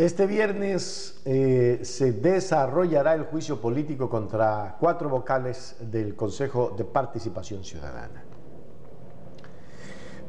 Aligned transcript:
Este 0.00 0.26
viernes 0.26 1.20
eh, 1.26 1.80
se 1.82 2.12
desarrollará 2.12 3.12
el 3.12 3.24
juicio 3.24 3.60
político 3.60 4.08
contra 4.08 4.78
cuatro 4.80 5.10
vocales 5.10 5.76
del 5.78 6.16
Consejo 6.16 6.74
de 6.74 6.86
Participación 6.86 7.62
Ciudadana. 7.64 8.24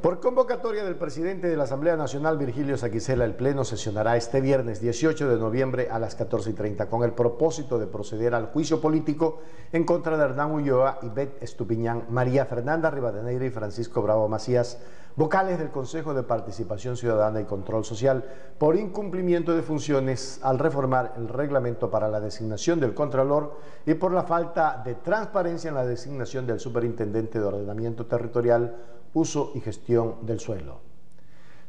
Por 0.01 0.19
convocatoria 0.19 0.83
del 0.83 0.97
presidente 0.97 1.47
de 1.47 1.55
la 1.55 1.63
Asamblea 1.63 1.95
Nacional, 1.95 2.37
Virgilio 2.37 2.75
Saquicela, 2.75 3.23
el 3.23 3.35
Pleno 3.35 3.63
sesionará 3.63 4.17
este 4.17 4.41
viernes 4.41 4.81
18 4.81 5.29
de 5.29 5.37
noviembre 5.37 5.87
a 5.89 5.99
las 5.99 6.19
14.30 6.19 6.89
con 6.89 7.03
el 7.03 7.13
propósito 7.13 7.79
de 7.79 7.87
proceder 7.87 8.35
al 8.35 8.47
juicio 8.47 8.81
político 8.81 9.39
en 9.71 9.85
contra 9.85 10.17
de 10.17 10.25
Hernán 10.25 10.51
Ulloa, 10.51 10.99
Ivette 11.01 11.41
Estupiñán, 11.41 12.07
María 12.09 12.45
Fernanda 12.45 12.91
Rivadeneira 12.91 13.45
y 13.45 13.51
Francisco 13.51 14.01
Bravo 14.01 14.27
Macías, 14.27 14.79
vocales 15.15 15.59
del 15.59 15.69
Consejo 15.69 16.13
de 16.13 16.23
Participación 16.23 16.97
Ciudadana 16.97 17.41
y 17.41 17.45
Control 17.45 17.83
Social, 17.83 18.23
por 18.57 18.75
incumplimiento 18.75 19.55
de 19.55 19.61
funciones 19.61 20.39
al 20.43 20.59
reformar 20.59 21.13
el 21.17 21.27
reglamento 21.27 21.89
para 21.89 22.07
la 22.07 22.19
designación 22.19 22.79
del 22.79 22.93
Contralor 22.93 23.57
y 23.85 23.93
por 23.95 24.13
la 24.13 24.23
falta 24.23 24.81
de 24.83 24.95
transparencia 24.95 25.69
en 25.69 25.75
la 25.75 25.85
designación 25.85 26.45
del 26.47 26.59
Superintendente 26.59 27.39
de 27.39 27.45
Ordenamiento 27.45 28.05
Territorial 28.05 28.75
uso 29.13 29.51
y 29.55 29.59
gestión 29.59 30.15
del 30.21 30.39
suelo. 30.39 30.90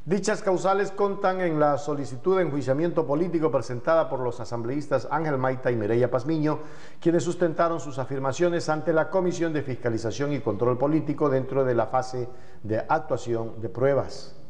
Dichas 0.05 0.43
causales 0.43 0.91
contan 0.91 1.41
en 1.43 1.61
la 1.61 1.79
solicitud 1.79 2.37
de 2.37 2.43
enjuiciamiento 2.43 3.07
político 3.07 3.53
presentada 3.53 4.09
por 4.09 4.19
los 4.19 4.41
asambleístas 4.41 5.07
Ángel 5.09 5.39
Maita 5.39 5.71
y 5.71 5.77
Mireya 5.77 6.11
Pazmiño, 6.11 6.59
quienes 7.01 7.23
sustentaron 7.23 7.79
sus 7.79 8.01
afirmaciones 8.01 8.69
ante 8.69 8.93
la 8.93 9.11
Comisión 9.11 9.53
de 9.53 9.63
Fiscalización 9.63 10.33
y 10.33 10.41
Control 10.41 10.77
Político 10.77 11.31
dentro 11.31 11.65
de 11.65 11.77
la 11.77 11.87
fase 11.87 12.29
de 12.65 12.81
actuación 12.81 13.61
de 13.61 13.69
pruebas. 13.69 14.42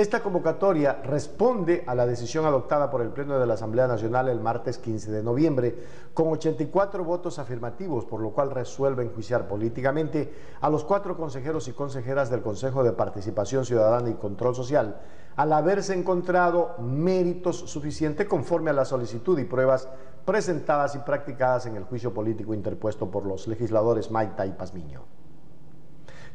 Esta 0.00 0.22
convocatoria 0.22 1.02
responde 1.04 1.84
a 1.86 1.94
la 1.94 2.06
decisión 2.06 2.46
adoptada 2.46 2.88
por 2.88 3.02
el 3.02 3.10
Pleno 3.10 3.38
de 3.38 3.46
la 3.46 3.52
Asamblea 3.52 3.86
Nacional 3.86 4.30
el 4.30 4.40
martes 4.40 4.78
15 4.78 5.10
de 5.10 5.22
noviembre, 5.22 5.76
con 6.14 6.28
84 6.28 7.04
votos 7.04 7.38
afirmativos, 7.38 8.06
por 8.06 8.22
lo 8.22 8.30
cual 8.30 8.50
resuelve 8.50 9.04
enjuiciar 9.04 9.46
políticamente 9.46 10.32
a 10.62 10.70
los 10.70 10.84
cuatro 10.84 11.18
consejeros 11.18 11.68
y 11.68 11.72
consejeras 11.72 12.30
del 12.30 12.40
Consejo 12.40 12.82
de 12.82 12.92
Participación 12.92 13.66
Ciudadana 13.66 14.08
y 14.08 14.14
Control 14.14 14.54
Social, 14.54 15.02
al 15.36 15.52
haberse 15.52 15.92
encontrado 15.92 16.76
méritos 16.78 17.58
suficientes 17.58 18.26
conforme 18.26 18.70
a 18.70 18.72
la 18.72 18.86
solicitud 18.86 19.38
y 19.38 19.44
pruebas 19.44 19.86
presentadas 20.24 20.94
y 20.94 21.00
practicadas 21.00 21.66
en 21.66 21.76
el 21.76 21.84
juicio 21.84 22.14
político 22.14 22.54
interpuesto 22.54 23.10
por 23.10 23.26
los 23.26 23.46
legisladores 23.46 24.10
Maita 24.10 24.46
y 24.46 24.52
Pazmiño. 24.52 25.19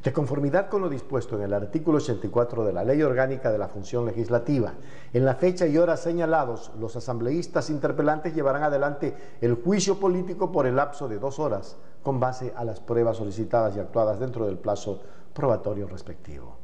De 0.06 0.14
conformidad 0.14 0.70
con 0.70 0.84
lo 0.84 0.90
dispuesto 0.90 1.36
en 1.36 1.42
el 1.42 1.54
artículo 1.56 1.98
84 1.98 2.64
de 2.64 2.72
la 2.72 2.84
Ley 2.84 3.02
Orgánica 3.02 3.52
de 3.52 3.58
la 3.58 3.68
Función 3.68 4.06
Legislativa, 4.06 4.74
en 5.12 5.26
la 5.26 5.34
fecha 5.34 5.66
y 5.66 5.80
hora 5.80 5.98
señalados, 5.98 6.72
los 6.80 6.96
asambleístas 6.96 7.72
interpelantes 7.72 8.36
llevarán 8.36 8.62
adelante 8.62 9.16
el 9.42 9.56
juicio 9.56 10.00
político 10.00 10.52
por 10.52 10.68
el 10.68 10.76
lapso 10.76 11.08
de 11.08 11.18
dos 11.18 11.40
horas, 11.40 11.76
con 12.04 12.20
base 12.20 12.54
a 12.56 12.64
las 12.64 12.80
pruebas 12.82 13.18
solicitadas 13.18 13.76
y 13.76 13.80
actuadas 13.80 14.20
dentro 14.20 14.46
del 14.46 14.60
plazo 14.60 15.00
probatorio 15.34 15.88
respectivo. 15.88 16.56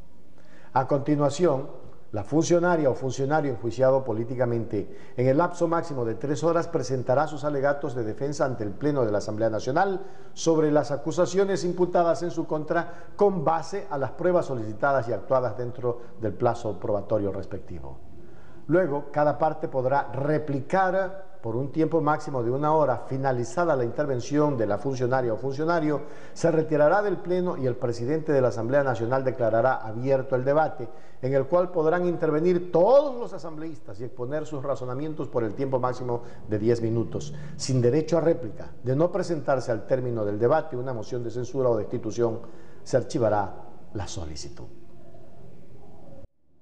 A 0.73 0.87
continuación, 0.87 1.67
la 2.11 2.23
funcionaria 2.23 2.89
o 2.89 2.93
funcionario 2.93 3.51
enjuiciado 3.51 4.03
políticamente 4.03 5.13
en 5.15 5.27
el 5.27 5.37
lapso 5.37 5.67
máximo 5.67 6.03
de 6.03 6.15
tres 6.15 6.43
horas 6.43 6.67
presentará 6.67 7.25
sus 7.25 7.45
alegatos 7.45 7.95
de 7.95 8.03
defensa 8.03 8.43
ante 8.43 8.65
el 8.65 8.71
Pleno 8.71 9.05
de 9.05 9.11
la 9.11 9.19
Asamblea 9.19 9.49
Nacional 9.49 10.01
sobre 10.33 10.71
las 10.71 10.91
acusaciones 10.91 11.63
imputadas 11.63 12.21
en 12.23 12.31
su 12.31 12.45
contra 12.45 13.05
con 13.15 13.45
base 13.45 13.87
a 13.89 13.97
las 13.97 14.11
pruebas 14.11 14.47
solicitadas 14.47 15.07
y 15.07 15.13
actuadas 15.13 15.57
dentro 15.57 16.01
del 16.19 16.33
plazo 16.33 16.77
probatorio 16.79 17.31
respectivo. 17.31 17.97
Luego, 18.67 19.05
cada 19.11 19.37
parte 19.37 19.69
podrá 19.69 20.11
replicar 20.11 21.30
por 21.41 21.55
un 21.55 21.71
tiempo 21.71 22.01
máximo 22.01 22.43
de 22.43 22.51
una 22.51 22.73
hora, 22.73 23.05
finalizada 23.07 23.75
la 23.75 23.83
intervención 23.83 24.57
de 24.57 24.67
la 24.67 24.77
funcionaria 24.77 25.33
o 25.33 25.37
funcionario, 25.37 26.01
se 26.33 26.51
retirará 26.51 27.01
del 27.01 27.17
Pleno 27.17 27.57
y 27.57 27.65
el 27.65 27.75
presidente 27.75 28.31
de 28.31 28.41
la 28.41 28.49
Asamblea 28.49 28.83
Nacional 28.83 29.23
declarará 29.23 29.77
abierto 29.77 30.35
el 30.35 30.45
debate, 30.45 30.87
en 31.21 31.33
el 31.33 31.45
cual 31.45 31.71
podrán 31.71 32.05
intervenir 32.05 32.71
todos 32.71 33.19
los 33.19 33.33
asambleístas 33.33 33.99
y 33.99 34.03
exponer 34.03 34.45
sus 34.45 34.63
razonamientos 34.63 35.27
por 35.27 35.43
el 35.43 35.53
tiempo 35.53 35.79
máximo 35.79 36.21
de 36.47 36.59
10 36.59 36.81
minutos, 36.81 37.33
sin 37.55 37.81
derecho 37.81 38.17
a 38.17 38.21
réplica. 38.21 38.71
De 38.83 38.95
no 38.95 39.11
presentarse 39.11 39.71
al 39.71 39.87
término 39.87 40.23
del 40.23 40.39
debate 40.39 40.77
una 40.77 40.93
moción 40.93 41.23
de 41.23 41.31
censura 41.31 41.69
o 41.69 41.77
destitución, 41.77 42.39
se 42.83 42.97
archivará 42.97 43.55
la 43.93 44.07
solicitud. 44.07 44.80